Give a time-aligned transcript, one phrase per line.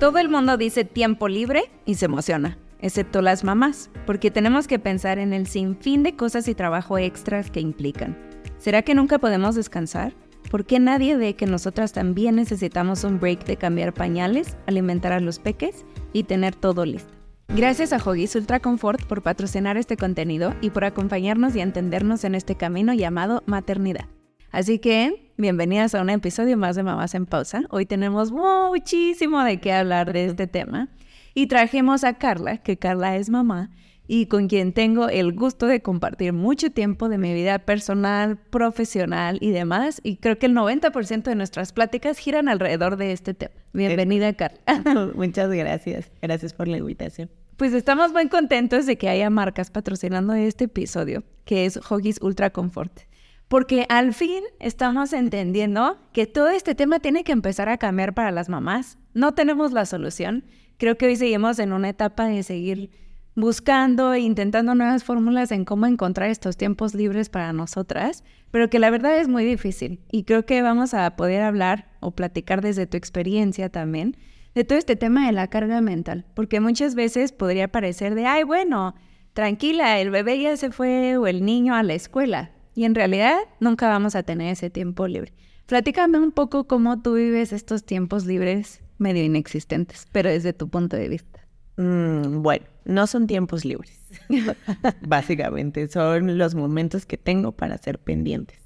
[0.00, 4.78] Todo el mundo dice tiempo libre y se emociona, excepto las mamás, porque tenemos que
[4.78, 8.16] pensar en el sinfín de cosas y trabajo extras que implican.
[8.56, 10.14] ¿Será que nunca podemos descansar?
[10.50, 15.20] ¿Por qué nadie ve que nosotras también necesitamos un break de cambiar pañales, alimentar a
[15.20, 15.84] los peques
[16.14, 17.12] y tener todo listo?
[17.48, 22.36] Gracias a Hoggies Ultra Comfort por patrocinar este contenido y por acompañarnos y entendernos en
[22.36, 24.06] este camino llamado maternidad.
[24.50, 27.62] Así que, bienvenidas a un episodio más de Mamás en Pausa.
[27.70, 30.88] Hoy tenemos muchísimo de qué hablar de este tema.
[31.34, 33.70] Y trajimos a Carla, que Carla es mamá,
[34.06, 39.38] y con quien tengo el gusto de compartir mucho tiempo de mi vida personal, profesional
[39.40, 40.00] y demás.
[40.04, 43.54] Y creo que el 90% de nuestras pláticas giran alrededor de este tema.
[43.72, 44.60] Bienvenida, Carla.
[45.14, 46.10] Muchas gracias.
[46.20, 47.30] Gracias por la invitación.
[47.56, 52.50] Pues estamos muy contentos de que haya marcas patrocinando este episodio, que es Hoggies Ultra
[52.50, 53.09] Comfort
[53.50, 58.30] porque al fin estamos entendiendo que todo este tema tiene que empezar a cambiar para
[58.30, 58.96] las mamás.
[59.12, 60.44] No tenemos la solución.
[60.76, 62.92] Creo que hoy seguimos en una etapa de seguir
[63.34, 68.78] buscando e intentando nuevas fórmulas en cómo encontrar estos tiempos libres para nosotras, pero que
[68.78, 69.98] la verdad es muy difícil.
[70.12, 74.16] Y creo que vamos a poder hablar o platicar desde tu experiencia también
[74.54, 78.44] de todo este tema de la carga mental, porque muchas veces podría parecer de, ay,
[78.44, 78.94] bueno,
[79.32, 83.36] tranquila, el bebé ya se fue o el niño a la escuela, y en realidad
[83.58, 85.32] nunca vamos a tener ese tiempo libre.
[85.66, 90.96] Platícame un poco cómo tú vives estos tiempos libres medio inexistentes, pero desde tu punto
[90.96, 91.46] de vista.
[91.76, 93.98] Mm, bueno, no son tiempos libres,
[95.06, 98.58] básicamente, son los momentos que tengo para ser pendientes,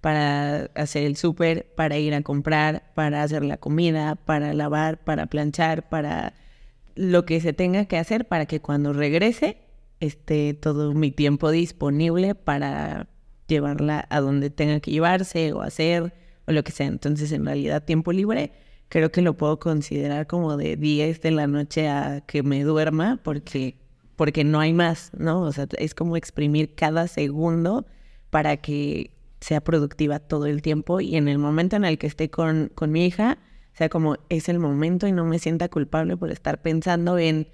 [0.00, 5.26] para hacer el súper, para ir a comprar, para hacer la comida, para lavar, para
[5.26, 6.34] planchar, para
[6.98, 9.58] lo que se tenga que hacer para que cuando regrese
[10.00, 13.08] esté todo mi tiempo disponible para
[13.48, 16.14] llevarla a donde tenga que llevarse o hacer
[16.46, 16.86] o lo que sea.
[16.86, 18.52] Entonces, en realidad, tiempo libre
[18.88, 23.20] creo que lo puedo considerar como de 10 de la noche a que me duerma
[23.22, 23.76] porque,
[24.16, 25.42] porque no hay más, ¿no?
[25.42, 27.86] O sea, es como exprimir cada segundo
[28.30, 32.30] para que sea productiva todo el tiempo y en el momento en el que esté
[32.30, 33.38] con, con mi hija,
[33.72, 37.48] sea como es el momento y no me sienta culpable por estar pensando en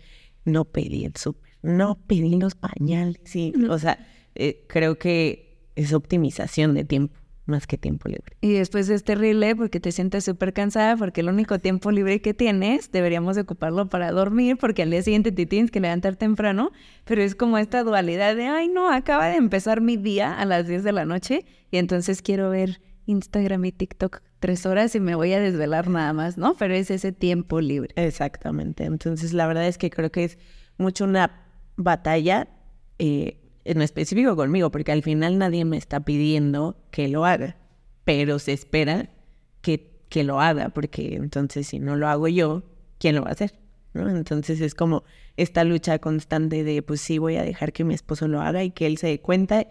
[0.45, 5.44] no pedir el súper, no pedir los pañales, sí, o sea, eh, creo que
[5.77, 7.15] es optimización de tiempo
[7.47, 8.37] más que tiempo libre.
[8.41, 12.33] Y después es terrible porque te sientes súper cansada porque el único tiempo libre que
[12.35, 16.73] tienes deberíamos ocuparlo para dormir porque al día siguiente te tienes que levantar temprano,
[17.05, 20.67] pero es como esta dualidad de, ay no, acaba de empezar mi día a las
[20.67, 25.15] 10 de la noche y entonces quiero ver Instagram y TikTok tres horas y me
[25.15, 26.55] voy a desvelar nada más, ¿no?
[26.59, 27.95] Pero es ese tiempo libre.
[27.97, 28.85] Exactamente.
[28.85, 30.39] Entonces la verdad es que creo que es
[30.79, 31.43] mucho una
[31.77, 32.49] batalla.
[32.99, 37.57] Eh, en específico conmigo, porque al final nadie me está pidiendo que lo haga,
[38.05, 39.11] pero se espera
[39.63, 42.63] que, que lo haga, porque entonces si no lo hago yo,
[42.99, 43.55] ¿quién lo va a hacer?
[43.95, 44.09] ¿No?
[44.11, 45.05] Entonces es como
[45.37, 48.71] esta lucha constante de, pues sí, voy a dejar que mi esposo lo haga y
[48.71, 49.67] que él se dé cuenta,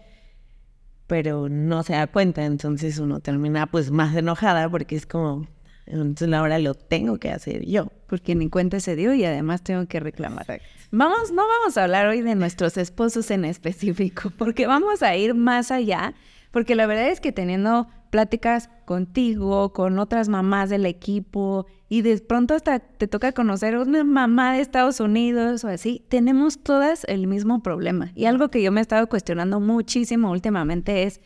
[1.06, 5.46] pero no se da cuenta, entonces uno termina pues más enojada porque es como,
[5.86, 7.88] entonces ahora lo tengo que hacer yo.
[8.06, 10.60] Porque ni cuenta se dio y además tengo que reclamar.
[10.90, 15.34] Vamos, no vamos a hablar hoy de nuestros esposos en específico, porque vamos a ir
[15.34, 16.14] más allá,
[16.50, 22.18] porque la verdad es que teniendo pláticas contigo, con otras mamás del equipo, y de
[22.18, 27.26] pronto hasta te toca conocer una mamá de Estados Unidos o así, tenemos todas el
[27.26, 28.12] mismo problema.
[28.14, 31.20] Y algo que yo me he estado cuestionando muchísimo últimamente es,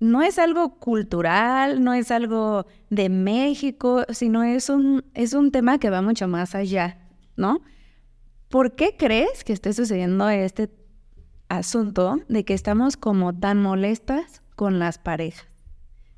[0.00, 5.78] no es algo cultural, no es algo de México, sino es un, es un tema
[5.78, 6.98] que va mucho más allá,
[7.36, 7.62] ¿no?
[8.48, 10.70] ¿Por qué crees que esté sucediendo este
[11.48, 15.46] asunto de que estamos como tan molestas con las parejas?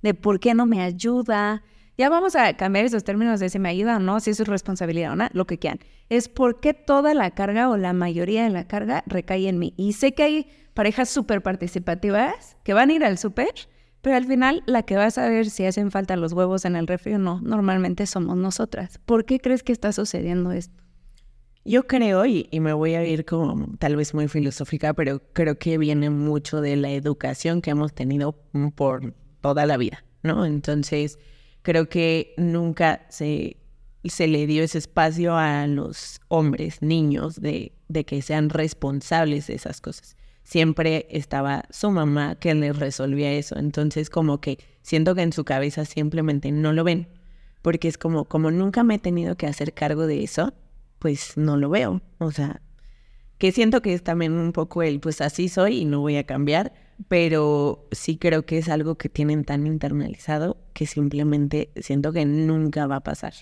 [0.02, 1.62] De por qué no me ayuda.
[1.98, 4.44] Ya vamos a cambiar esos términos de si me ayuda o no, si es su
[4.44, 5.80] responsabilidad o no, lo que quieran.
[6.08, 9.74] Es por qué toda la carga o la mayoría de la carga recae en mí.
[9.76, 13.52] Y sé que hay parejas súper participativas que van a ir al súper,
[14.02, 16.86] pero al final la que va a saber si hacen falta los huevos en el
[16.86, 18.98] refri o no, normalmente somos nosotras.
[19.04, 20.80] ¿Por qué crees que está sucediendo esto?
[21.64, 25.76] Yo creo, y, me voy a ir como tal vez muy filosófica, pero creo que
[25.76, 28.32] viene mucho de la educación que hemos tenido
[28.74, 30.46] por toda la vida, ¿no?
[30.46, 31.18] Entonces,
[31.60, 33.58] creo que nunca se,
[34.04, 39.54] se le dio ese espacio a los hombres, niños, de, de que sean responsables de
[39.54, 40.16] esas cosas.
[40.50, 43.56] Siempre estaba su mamá que les resolvía eso.
[43.56, 47.06] Entonces, como que siento que en su cabeza simplemente no lo ven,
[47.62, 50.52] porque es como, como nunca me he tenido que hacer cargo de eso,
[50.98, 52.02] pues no lo veo.
[52.18, 52.62] O sea,
[53.38, 56.26] que siento que es también un poco el, pues así soy y no voy a
[56.26, 56.72] cambiar,
[57.06, 62.88] pero sí creo que es algo que tienen tan internalizado que simplemente siento que nunca
[62.88, 63.34] va a pasar.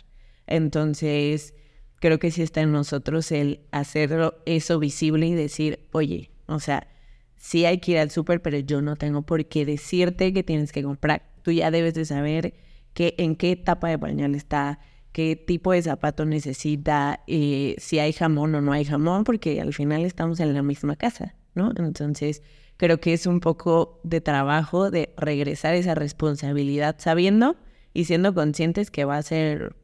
[0.47, 1.55] Entonces,
[2.01, 6.87] creo que sí está en nosotros el hacerlo eso visible y decir, oye, o sea,
[7.39, 10.73] sí hay que ir al súper, pero yo no tengo por qué decirte que tienes
[10.73, 11.23] que comprar.
[11.43, 12.55] Tú ya debes de saber
[12.93, 14.81] que, en qué etapa de pañal está,
[15.13, 19.73] qué tipo de zapato necesita, eh, si hay jamón o no hay jamón, porque al
[19.73, 21.73] final estamos en la misma casa, ¿no?
[21.77, 22.43] Entonces,
[22.77, 27.57] creo que es un poco de trabajo de regresar esa responsabilidad sabiendo
[27.95, 29.77] y siendo conscientes que va a ser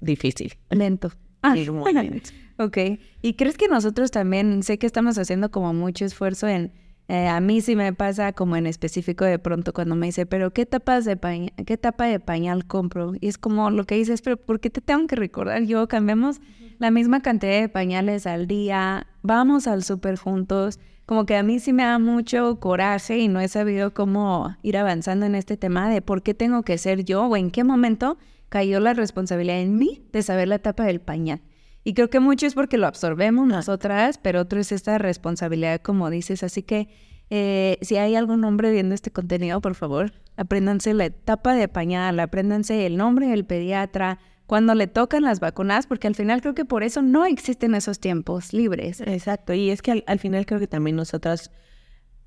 [0.00, 0.54] difícil.
[0.70, 1.12] Lento.
[1.44, 1.56] Ah,
[2.58, 2.78] ok.
[3.20, 6.70] ¿Y crees que nosotros también, sé que estamos haciendo como mucho esfuerzo en,
[7.08, 10.52] eh, a mí sí me pasa como en específico de pronto cuando me dice, pero
[10.52, 13.12] ¿qué tapas de pañal, qué tapa de pañal compro?
[13.20, 15.62] Y es como lo que dices, pero ¿por qué te tengo que recordar?
[15.64, 16.40] Yo cambiamos
[16.78, 20.78] la misma cantidad de pañales al día, vamos al súper juntos.
[21.04, 24.78] Como que a mí sí me da mucho coraje y no he sabido cómo ir
[24.78, 28.16] avanzando en este tema de por qué tengo que ser yo o en qué momento
[28.48, 31.40] cayó la responsabilidad en mí de saber la tapa del pañal.
[31.84, 36.10] Y creo que mucho es porque lo absorbemos nosotras, pero otro es esta responsabilidad, como
[36.10, 36.42] dices.
[36.42, 36.88] Así que
[37.30, 42.20] eh, si hay algún hombre viendo este contenido, por favor, apréndanse la etapa de pañal,
[42.20, 46.66] apréndanse el nombre del pediatra, cuando le tocan las vacunas, porque al final creo que
[46.66, 49.00] por eso no existen esos tiempos libres.
[49.00, 51.50] Exacto, y es que al, final creo que también nosotras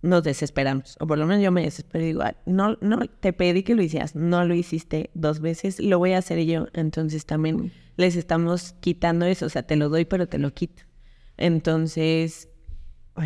[0.02, 3.62] nos desesperamos, o por lo menos yo me desespero y digo, no, no, te pedí
[3.62, 7.72] que lo hicieras, no lo hiciste dos veces, lo voy a hacer yo, entonces también
[7.98, 10.84] les estamos quitando eso, o sea, te lo doy pero te lo quito.
[11.38, 12.50] Entonces,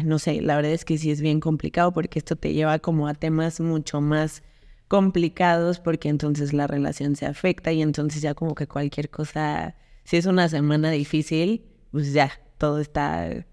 [0.04, 3.08] no sé, la verdad es que sí es bien complicado porque esto te lleva como
[3.08, 4.44] a temas mucho más
[4.88, 10.18] complicados porque entonces la relación se afecta y entonces ya como que cualquier cosa, si
[10.18, 13.46] es una semana difícil, pues ya todo está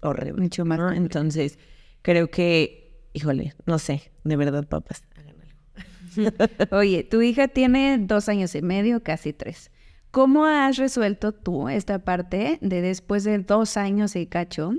[0.00, 0.42] horrible.
[0.42, 0.96] Mucho más.
[0.96, 1.58] Entonces,
[2.02, 6.36] creo que, híjole, no sé, de verdad, papás, hagan algo.
[6.76, 9.70] Oye, tu hija tiene dos años y medio, casi tres.
[10.16, 14.72] ¿Cómo has resuelto tú esta parte de después de dos años y cacho,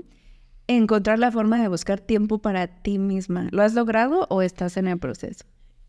[0.66, 3.46] encontrar la forma de buscar tiempo para ti misma?
[3.52, 5.44] ¿Lo has logrado o estás en el proceso?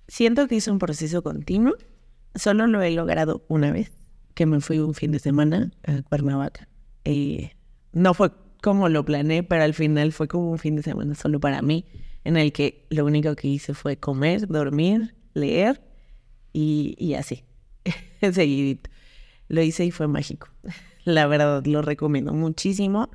[0.07, 1.73] Siento que es un proceso continuo.
[2.35, 3.91] Solo lo he logrado una vez,
[4.35, 6.67] que me fui un fin de semana a Cuernavaca.
[7.03, 7.49] Y
[7.91, 8.29] no fue
[8.61, 11.85] como lo planeé, pero al final fue como un fin de semana solo para mí,
[12.23, 15.81] en el que lo único que hice fue comer, dormir, leer
[16.53, 17.45] y, y así,
[18.31, 18.91] seguidito.
[19.49, 20.47] Lo hice y fue mágico.
[21.03, 23.09] La verdad, lo recomiendo muchísimo,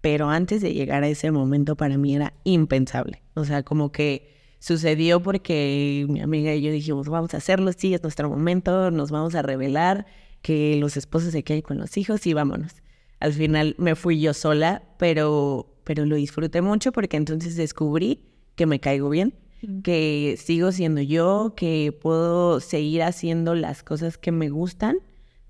[0.00, 3.22] pero antes de llegar a ese momento para mí era impensable.
[3.34, 7.92] O sea, como que sucedió porque mi amiga y yo dijimos, vamos a hacerlo, sí,
[7.92, 10.06] es nuestro momento, nos vamos a revelar,
[10.42, 12.72] que los esposos se queden con los hijos y vámonos.
[13.18, 18.22] Al final me fui yo sola, pero, pero lo disfruté mucho porque entonces descubrí
[18.54, 19.34] que me caigo bien,
[19.82, 24.98] que sigo siendo yo, que puedo seguir haciendo las cosas que me gustan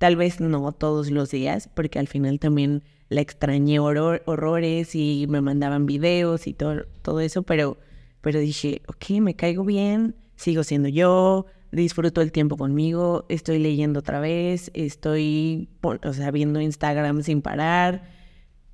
[0.01, 5.43] Tal vez no todos los días, porque al final también la extrañé horrores y me
[5.43, 7.77] mandaban videos y todo, todo eso, pero,
[8.23, 13.99] pero dije, ok, me caigo bien, sigo siendo yo, disfruto el tiempo conmigo, estoy leyendo
[14.01, 18.05] otra vez, estoy, o sea, viendo Instagram sin parar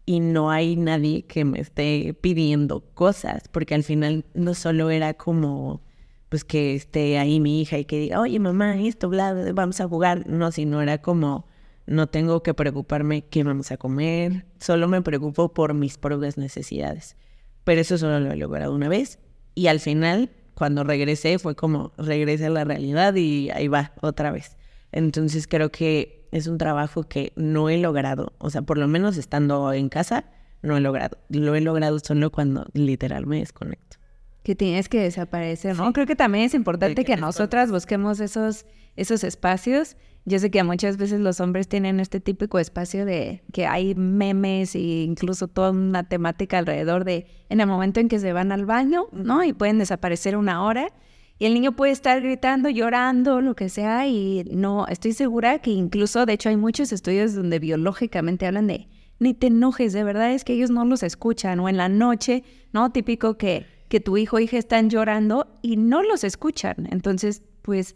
[0.04, 5.14] y no hay nadie que me esté pidiendo cosas, porque al final no solo era
[5.14, 5.82] como
[6.28, 9.88] pues que esté ahí mi hija y que diga, oye mamá, esto, bla, vamos a
[9.88, 10.26] jugar.
[10.28, 11.46] No, sino era como,
[11.86, 17.16] no tengo que preocuparme qué vamos a comer, solo me preocupo por mis propias necesidades.
[17.64, 19.18] Pero eso solo lo he logrado una vez
[19.54, 24.30] y al final, cuando regresé, fue como, regresé a la realidad y ahí va, otra
[24.30, 24.56] vez.
[24.92, 29.16] Entonces creo que es un trabajo que no he logrado, o sea, por lo menos
[29.16, 30.26] estando en casa,
[30.62, 31.18] no he logrado.
[31.28, 33.98] Lo he logrado solo cuando literal me desconecto
[34.46, 35.92] que tienes que desaparecer, ¿no?
[35.92, 39.96] Creo que también es importante que, nosotras busquemos esos, esos espacios.
[40.24, 44.76] Yo sé que muchas veces los hombres tienen este típico espacio de que hay memes
[44.76, 48.66] e incluso toda una temática alrededor de en el momento en que se van al
[48.66, 49.42] baño, ¿no?
[49.42, 50.92] Y pueden desaparecer una hora.
[51.40, 55.72] Y el niño puede estar gritando, llorando, lo que sea, y no, estoy segura que
[55.72, 58.86] incluso, de hecho, hay muchos estudios donde biológicamente hablan de
[59.18, 62.44] ni te enojes, de verdad es que ellos no los escuchan, o en la noche,
[62.72, 62.92] ¿no?
[62.92, 66.88] Típico que que tu hijo o hija están llorando y no los escuchan.
[66.90, 67.94] Entonces, pues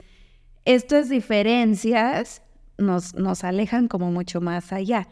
[0.64, 2.42] estas diferencias
[2.78, 5.09] nos, nos alejan como mucho más allá.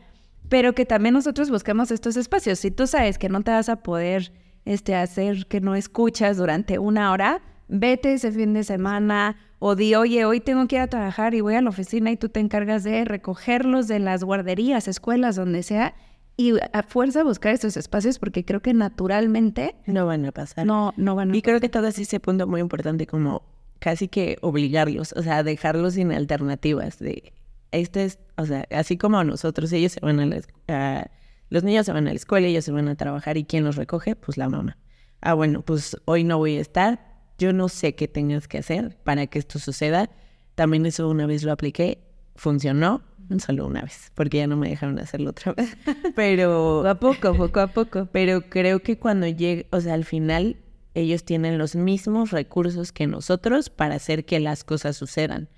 [0.49, 2.59] Pero que también nosotros buscamos estos espacios.
[2.59, 4.33] Si tú sabes que no te vas a poder
[4.65, 9.95] este, hacer que no escuchas durante una hora, vete ese fin de semana o di,
[9.95, 12.41] oye, hoy tengo que ir a trabajar y voy a la oficina y tú te
[12.41, 15.95] encargas de recogerlos de las guarderías, escuelas, donde sea,
[16.39, 20.65] y a fuerza buscar estos espacios porque creo que naturalmente no van a pasar.
[20.65, 23.43] No, no van a Y creo que todo es ese punto muy importante como
[23.81, 27.33] casi que obligarlos, o sea, dejarlos sin alternativas de
[27.73, 31.11] este es, o sea, así como nosotros, ellos se van a la,
[31.51, 33.75] los niños se van a la escuela, ellos se van a trabajar y ¿quién los
[33.75, 34.15] recoge?
[34.15, 34.79] Pues la mamá.
[35.21, 37.01] Ah, bueno, pues hoy no voy a estar,
[37.37, 40.09] yo no sé qué tengas que hacer para que esto suceda.
[40.55, 42.08] También eso una vez lo apliqué,
[42.39, 43.03] funcionó,
[43.39, 45.77] solo una vez, porque ya no me dejaron hacerlo otra vez.
[46.17, 46.83] Pero...
[46.83, 48.09] Poco a poco, poco a poco.
[48.11, 50.57] Pero creo que cuando llegue, o sea, al final
[50.95, 55.49] ellos tienen los mismos recursos que nosotros para hacer que las cosas sucedan.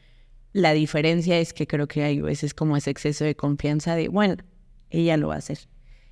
[0.53, 4.37] La diferencia es que creo que hay veces como ese exceso de confianza de, bueno,
[4.91, 5.59] ella lo va a hacer.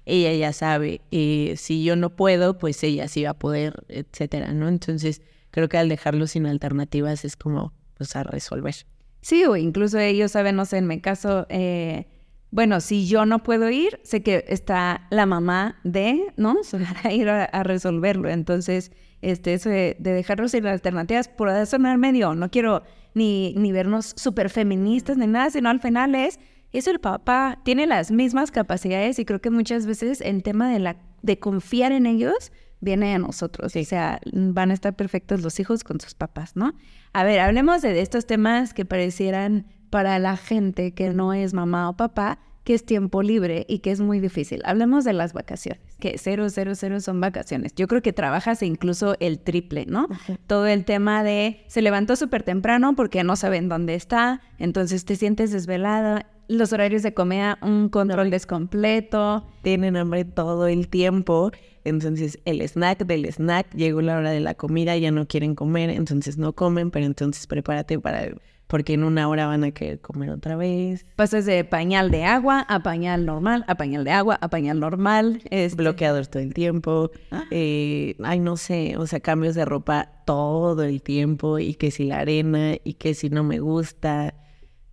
[0.04, 4.52] Ella ya sabe, y si yo no puedo, pues ella sí va a poder, etcétera,
[4.52, 4.68] ¿no?
[4.68, 5.20] Entonces,
[5.50, 8.74] creo que al dejarlo sin alternativas es como, pues, a resolver.
[9.20, 12.06] Sí, o incluso ellos saben, no sé, en mi caso, eh,
[12.50, 16.56] bueno, si yo no puedo ir, sé que está la mamá de, ¿no?
[17.02, 18.28] Para ir a, resolverlo.
[18.28, 22.82] Entonces, este, eso de, dejarlos sin alternativas puede sonar medio, no quiero
[23.14, 26.38] ni, ni vernos súper feministas ni nada, sino al final es,
[26.72, 30.78] eso el papá tiene las mismas capacidades y creo que muchas veces el tema de,
[30.78, 33.74] la, de confiar en ellos viene a nosotros.
[33.74, 36.74] O sea, van a estar perfectos los hijos con sus papás, ¿no?
[37.12, 41.88] A ver, hablemos de estos temas que parecieran para la gente que no es mamá
[41.88, 42.38] o papá,
[42.68, 44.60] que es tiempo libre y que es muy difícil.
[44.66, 47.74] Hablemos de las vacaciones, que cero, cero, cero son vacaciones.
[47.74, 50.06] Yo creo que trabajas incluso el triple, ¿no?
[50.46, 55.16] Todo el tema de se levantó súper temprano porque no saben dónde está, entonces te
[55.16, 56.26] sientes desvelada.
[56.46, 59.46] Los horarios de comida, un control descompleto.
[59.62, 61.52] Tienen hambre todo el tiempo.
[61.84, 65.88] Entonces el snack del snack, llegó la hora de la comida, ya no quieren comer,
[65.88, 68.28] entonces no comen, pero entonces prepárate para
[68.68, 71.06] porque en una hora van a querer comer otra vez.
[71.16, 75.40] Pasas de pañal de agua a pañal normal, a pañal de agua, a pañal normal.
[75.50, 77.10] Es este bloqueador todo el tiempo.
[77.30, 77.44] Ah.
[77.50, 82.04] Eh, ay, no sé, o sea, cambios de ropa todo el tiempo y que si
[82.04, 84.34] la arena y que si no me gusta.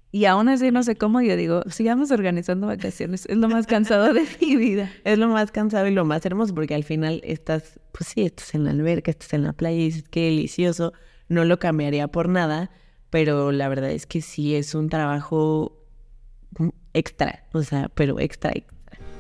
[0.10, 4.14] Y aún así no sé cómo, yo digo, sigamos organizando vacaciones, es lo más cansado
[4.14, 4.90] de mi vida.
[5.04, 8.56] Es lo más cansado y lo más hermoso porque al final estás, pues sí, estás
[8.56, 10.94] en la alberca, estás en la playa y dices, qué delicioso,
[11.28, 12.72] no lo cambiaría por nada
[13.16, 15.72] pero la verdad es que sí es un trabajo
[16.92, 18.52] extra, o sea, pero extra.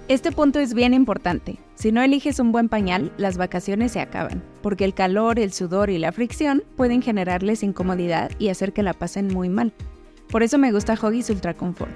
[0.09, 1.59] Este punto es bien importante.
[1.75, 5.89] Si no eliges un buen pañal, las vacaciones se acaban, porque el calor, el sudor
[5.89, 9.71] y la fricción pueden generarles incomodidad y hacer que la pasen muy mal.
[10.29, 11.93] Por eso me gusta Huggies Ultra Comfort,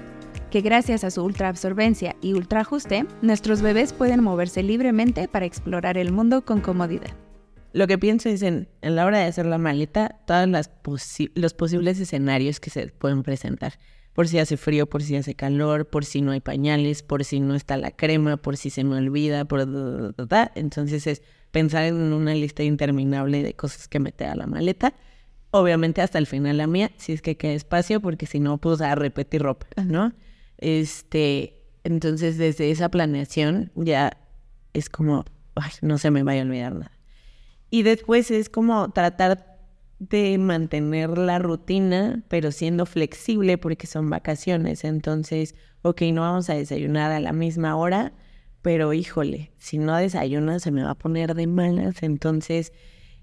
[0.50, 5.44] que gracias a su ultra absorbencia y ultra ajuste, nuestros bebés pueden moverse libremente para
[5.44, 7.10] explorar el mundo con comodidad.
[7.72, 10.48] Lo que pienso es en, la hora de hacer la maleta, todos
[11.34, 13.78] los posibles escenarios que se pueden presentar.
[14.12, 17.38] Por si hace frío, por si hace calor, por si no hay pañales, por si
[17.38, 19.60] no está la crema, por si se me olvida, por...
[20.56, 21.22] Entonces es
[21.52, 24.94] pensar en una lista interminable de cosas que meter a la maleta.
[25.52, 28.80] Obviamente hasta el final la mía, si es que queda espacio, porque si no, pues
[28.80, 30.12] a repetir ropa, ¿no?
[30.58, 34.16] Este, entonces desde esa planeación ya
[34.74, 35.24] es como,
[35.54, 36.99] ay, no se me vaya a olvidar nada.
[37.70, 39.58] Y después es como tratar
[40.00, 44.84] de mantener la rutina, pero siendo flexible porque son vacaciones.
[44.84, 48.12] Entonces, ok, no vamos a desayunar a la misma hora,
[48.62, 52.02] pero híjole, si no desayunas se me va a poner de malas.
[52.02, 52.72] Entonces,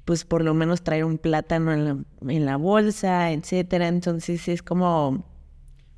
[0.05, 1.97] pues por lo menos traer un plátano en la,
[2.33, 3.87] en la bolsa, etcétera.
[3.87, 5.25] Entonces es como,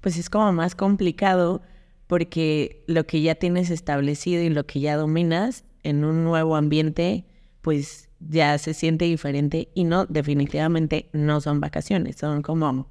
[0.01, 1.61] pues es como más complicado
[2.07, 7.25] porque lo que ya tienes establecido y lo que ya dominas en un nuevo ambiente,
[7.61, 12.87] pues ya se siente diferente y no, definitivamente no son vacaciones, son como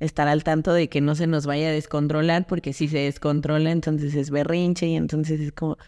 [0.00, 3.70] estar al tanto de que no se nos vaya a descontrolar, porque si se descontrola
[3.70, 5.78] entonces es berrinche y entonces es como,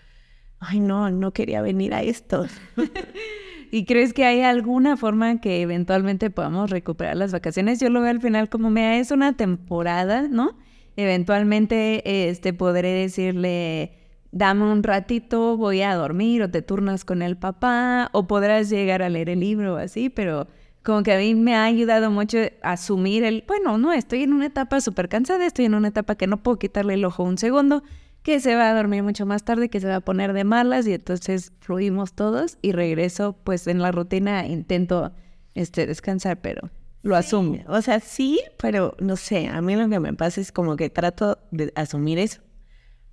[0.60, 2.46] ay no, no quería venir a esto.
[3.70, 7.80] ¿Y crees que hay alguna forma que eventualmente podamos recuperar las vacaciones?
[7.80, 10.56] Yo lo veo al final como, me es una temporada, ¿no?
[10.96, 13.92] Eventualmente este, podré decirle
[14.32, 19.02] dame un ratito, voy a dormir o te turnas con el papá o podrás llegar
[19.02, 20.47] a leer el libro o así, pero
[20.82, 24.32] como que a mí me ha ayudado mucho a asumir el, bueno, no, estoy en
[24.32, 27.38] una etapa súper cansada, estoy en una etapa que no puedo quitarle el ojo un
[27.38, 27.82] segundo,
[28.23, 30.87] que se va a dormir mucho más tarde, que se va a poner de malas
[30.87, 35.12] y entonces fluimos todos y regreso, pues en la rutina intento
[35.54, 36.70] este, descansar, pero
[37.02, 37.58] lo asumo.
[37.68, 40.90] O sea, sí, pero no sé, a mí lo que me pasa es como que
[40.90, 42.40] trato de asumir eso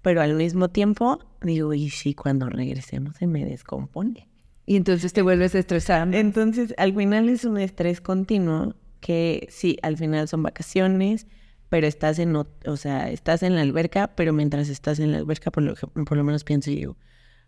[0.06, 4.30] pero al mismo tiempo digo, y si cuando regresemos se me descompone.
[4.68, 6.14] Y entonces te vuelves a estresar.
[6.14, 11.26] Entonces, al final es un estrés continuo que sí, al final son vacaciones,
[11.70, 12.46] pero estás en, o
[12.78, 16.24] sea, estás en la alberca, pero mientras estás en la alberca, por lo, por lo
[16.24, 16.98] menos pienso y digo,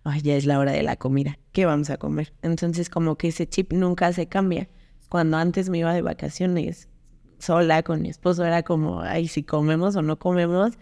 [0.03, 2.33] ay, ya es la hora de la comida, ¿qué vamos a comer?
[2.41, 4.67] Entonces, como que ese chip nunca se cambia.
[5.09, 6.89] Cuando antes me iba de vacaciones,
[7.37, 10.73] sola, con mi esposo, era como, ay, si comemos o no comemos,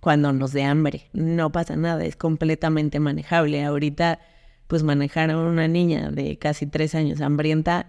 [0.00, 1.08] cuando nos dé hambre.
[1.12, 3.64] No pasa nada, es completamente manejable.
[3.64, 4.18] Ahorita,
[4.66, 7.86] pues manejar a una niña de casi tres años hambrienta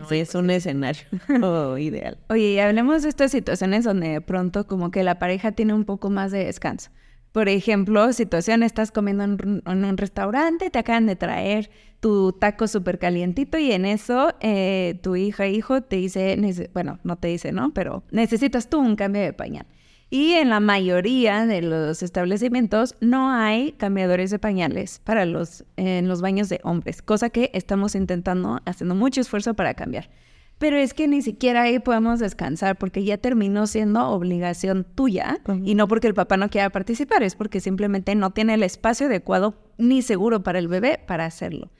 [0.00, 1.02] no, es un escenario
[1.78, 2.18] ideal.
[2.28, 5.84] Oye, y hablemos de estas situaciones donde de pronto como que la pareja tiene un
[5.84, 6.90] poco más de descanso.
[7.32, 12.98] Por ejemplo, situación, estás comiendo en, un restaurante, te acaban de traer tu taco súper
[12.98, 16.36] calientito y en eso eh, tu hija hijo te dice,
[16.72, 17.72] bueno, no te dice, ¿no?
[17.72, 19.66] Pero necesitas tú un cambio de pañal.
[20.12, 26.08] Y en la mayoría de los establecimientos no hay cambiadores de pañales para los, en
[26.08, 30.10] los baños de hombres, cosa que estamos intentando, haciendo mucho esfuerzo para cambiar.
[30.58, 35.76] Pero es que ni siquiera ahí podemos descansar porque ya terminó siendo obligación tuya y
[35.76, 39.54] no porque el papá no quiera participar, es porque simplemente no tiene el espacio adecuado
[39.78, 41.70] ni seguro para el bebé para hacerlo.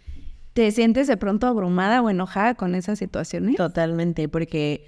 [0.55, 3.57] ¿Te sientes de pronto abrumada o enojada con esas situaciones?
[3.57, 4.87] Totalmente, porque,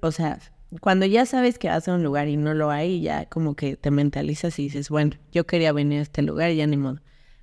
[0.00, 0.38] o sea,
[0.80, 3.76] cuando ya sabes que vas a un lugar y no lo hay, ya como que
[3.76, 7.00] te mentalizas y dices, bueno, yo quería venir a este lugar y ya ni modo.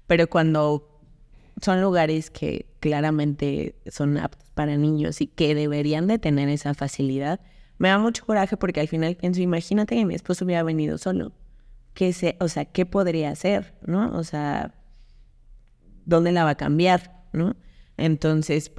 [0.07, 1.01] Pero cuando
[1.61, 7.39] son lugares que claramente son aptos para niños y que deberían de tener esa facilidad,
[7.77, 11.31] me da mucho coraje porque al final pienso, imagínate que mi esposo hubiera venido solo.
[11.93, 14.15] ¿Qué se, o sea, qué podría hacer, no?
[14.17, 14.75] O sea,
[16.05, 17.55] ¿dónde la va a cambiar, no?
[17.97, 18.71] Entonces,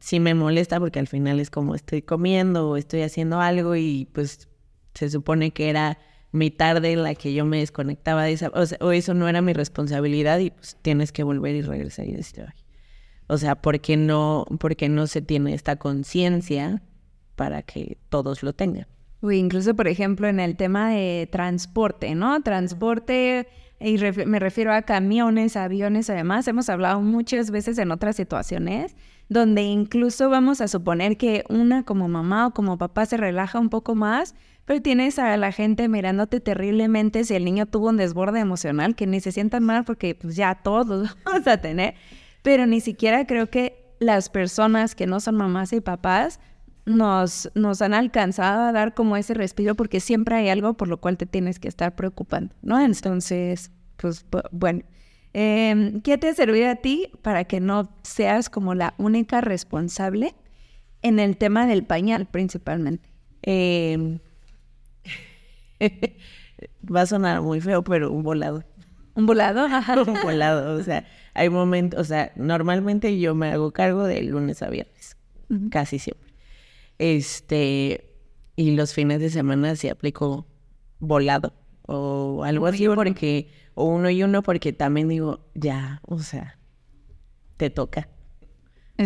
[0.00, 4.08] sí me molesta porque al final es como estoy comiendo o estoy haciendo algo y
[4.12, 4.48] pues
[4.94, 5.98] se supone que era
[6.32, 8.50] mi tarde en la que yo me desconectaba de esa,
[8.80, 12.46] o, eso no era mi responsabilidad y pues tienes que volver y regresar y decir,
[13.26, 16.82] o sea, ¿por qué no, porque no se tiene esta conciencia
[17.36, 18.86] para que todos lo tengan?
[19.20, 22.40] Uy, incluso, por ejemplo, en el tema de transporte, ¿no?
[22.42, 23.48] Transporte,
[23.80, 28.94] y me refiero a camiones, aviones, además, hemos hablado muchas veces en otras situaciones
[29.28, 33.68] donde incluso vamos a suponer que una como mamá o como papá se relaja un
[33.68, 38.40] poco más, pero tienes a la gente mirándote terriblemente si el niño tuvo un desborde
[38.40, 41.94] emocional, que ni se sientan mal porque pues ya todos los vamos a tener,
[42.42, 46.40] pero ni siquiera creo que las personas que no son mamás y papás
[46.86, 50.98] nos, nos han alcanzado a dar como ese respiro porque siempre hay algo por lo
[50.98, 52.80] cual te tienes que estar preocupando, ¿no?
[52.80, 54.82] Entonces, pues bueno.
[55.40, 60.34] Em, ¿Qué te ha servido a ti para que no seas como la única responsable
[61.00, 63.08] en el tema del pañal principalmente?
[63.42, 64.18] Em,
[66.92, 68.64] va a sonar muy feo, pero un volado.
[69.14, 69.68] ¿Un volado?
[70.08, 74.60] un volado, o sea, hay momentos, o sea, normalmente yo me hago cargo de lunes
[74.64, 75.16] a viernes,
[75.70, 76.34] casi siempre.
[76.98, 78.12] Este,
[78.56, 80.48] y los fines de semana sí aplico
[80.98, 81.52] volado
[81.86, 83.48] o algo así porque
[83.78, 86.58] o uno y uno porque también digo, ya, o sea,
[87.56, 88.08] te toca.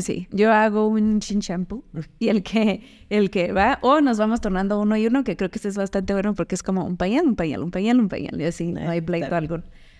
[0.01, 1.85] Sí, yo hago un chin shampoo
[2.19, 5.51] y el que, el que va, o nos vamos tornando uno y uno, que creo
[5.51, 8.09] que este es bastante bueno porque es como un pañal, un pañal, un pañal, un
[8.09, 9.59] pañal, y así, no hay pleito algo.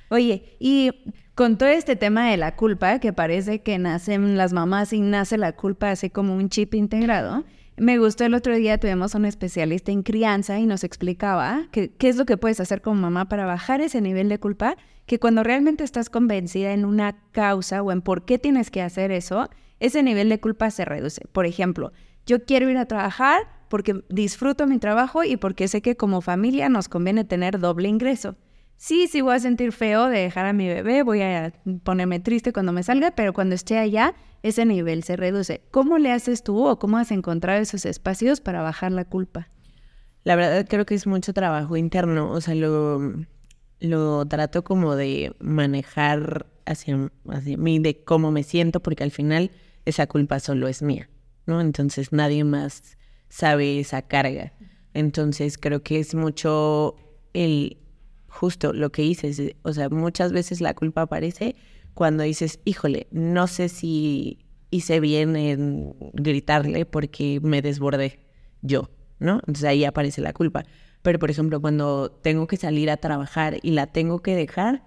[0.09, 0.91] Oye, y
[1.35, 5.37] con todo este tema de la culpa, que parece que nacen las mamás y nace
[5.37, 7.45] la culpa así como un chip integrado,
[7.77, 11.93] me gustó el otro día, tuvimos a un especialista en crianza y nos explicaba qué
[12.01, 15.43] es lo que puedes hacer como mamá para bajar ese nivel de culpa, que cuando
[15.43, 19.49] realmente estás convencida en una causa o en por qué tienes que hacer eso,
[19.81, 21.27] ese nivel de culpa se reduce.
[21.33, 21.93] Por ejemplo,
[22.27, 26.69] yo quiero ir a trabajar porque disfruto mi trabajo y porque sé que como familia
[26.69, 28.37] nos conviene tener doble ingreso.
[28.77, 31.53] Sí, sí voy a sentir feo de dejar a mi bebé, voy a
[31.85, 35.63] ponerme triste cuando me salga, pero cuando esté allá, ese nivel se reduce.
[35.71, 39.49] ¿Cómo le haces tú o cómo has encontrado esos espacios para bajar la culpa?
[40.25, 43.01] La verdad creo que es mucho trabajo interno, o sea, lo,
[43.81, 49.51] lo trato como de manejar hacia, hacia mí, de cómo me siento, porque al final
[49.85, 51.09] esa culpa solo es mía,
[51.47, 51.61] ¿no?
[51.61, 52.97] Entonces nadie más
[53.29, 54.53] sabe esa carga.
[54.95, 56.95] Entonces creo que es mucho
[57.33, 57.79] el
[58.29, 61.55] justo lo que dices, o sea, muchas veces la culpa aparece
[61.95, 68.21] cuando dices, híjole, no sé si hice bien en gritarle porque me desbordé
[68.63, 69.35] yo, ¿no?
[69.47, 70.65] Entonces ahí aparece la culpa.
[71.03, 74.85] Pero por ejemplo, cuando tengo que salir a trabajar y la tengo que dejar,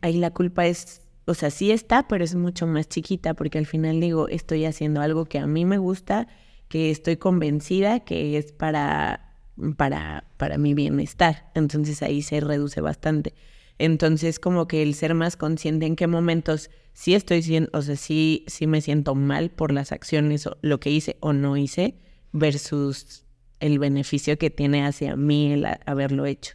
[0.00, 3.66] ahí la culpa es, o sea, sí está, pero es mucho más chiquita porque al
[3.66, 6.28] final digo, estoy haciendo algo que a mí me gusta,
[6.68, 9.28] que estoy convencida que es para
[9.76, 11.50] para, para mi bienestar.
[11.54, 13.34] Entonces ahí se reduce bastante.
[13.78, 17.96] Entonces, como que el ser más consciente en qué momentos sí estoy siendo, o sea,
[17.96, 21.96] sí, sí me siento mal por las acciones, o lo que hice o no hice,
[22.32, 23.24] versus
[23.60, 26.54] el beneficio que tiene hacia mí el haberlo hecho.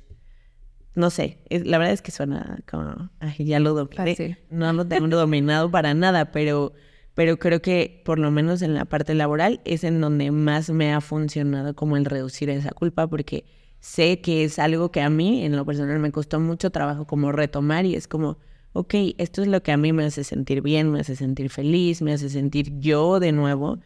[0.96, 4.38] No sé, la verdad es que suena como, ay, ya lo dominé.
[4.52, 6.74] No lo tengo dominado para nada, pero
[7.16, 10.94] pero creo que por lo menos en la parte laboral es en donde más me
[10.94, 13.46] ha funcionado como el reducir esa culpa, porque
[13.84, 17.34] sé que es algo que a mí en lo personal me costó mucho trabajo como
[17.34, 18.38] retomar y es como,
[18.72, 22.02] ok, esto es lo que a mí me hace sentir bien, me hace sentir feliz,
[22.02, 23.80] me hace sentir yo de nuevo.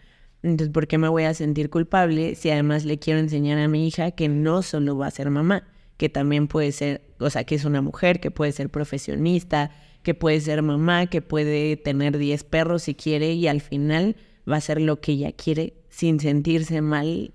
[0.44, 3.88] Entonces, ¿por qué me voy a sentir culpable si además le quiero enseñar a mi
[3.88, 7.56] hija que no solo va a ser mamá, que también puede ser, o sea, que
[7.56, 9.72] es una mujer, que puede ser profesionista,
[10.04, 14.16] que puede ser mamá, que puede tener 10 perros si quiere y al final
[14.48, 17.34] va a hacer lo que ella quiere sin sentirse mal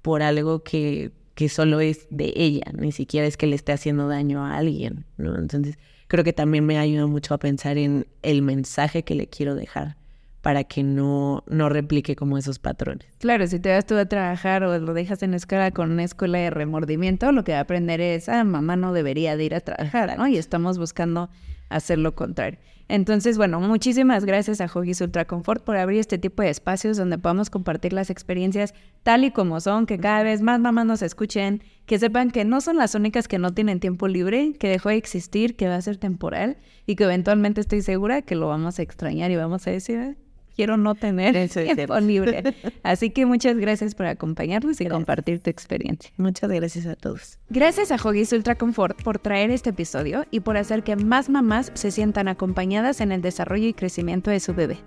[0.00, 4.08] por algo que, que solo es de ella, ni siquiera es que le esté haciendo
[4.08, 5.38] daño a alguien, ¿no?
[5.38, 9.54] Entonces, creo que también me ayuda mucho a pensar en el mensaje que le quiero
[9.54, 9.94] dejar
[10.42, 13.06] para que no, no replique como esos patrones.
[13.20, 16.38] Claro, si te vas tú a trabajar o lo dejas en escuela con una escuela
[16.38, 19.60] de remordimiento, lo que va a aprender es, ah, mamá no debería de ir a
[19.60, 20.26] trabajar, ¿no?
[20.26, 21.30] Y estamos buscando
[21.68, 22.58] hacer lo contrario.
[22.88, 27.18] Entonces, bueno, muchísimas gracias a Hoggies Ultra Comfort por abrir este tipo de espacios donde
[27.18, 31.62] podamos compartir las experiencias tal y como son, que cada vez más mamás nos escuchen,
[31.84, 34.96] que sepan que no son las únicas que no tienen tiempo libre, que dejó de
[34.96, 38.82] existir, que va a ser temporal y que eventualmente estoy segura que lo vamos a
[38.82, 40.16] extrañar y vamos a decir,
[40.58, 42.42] quiero no tener Eso tiempo libre.
[42.82, 46.10] Así que muchas gracias por acompañarnos y compartir tu experiencia.
[46.16, 47.38] Muchas gracias a todos.
[47.48, 51.70] Gracias a Hoggies Ultra Comfort por traer este episodio y por hacer que más mamás
[51.74, 54.78] se sientan acompañadas en el desarrollo y crecimiento de su bebé.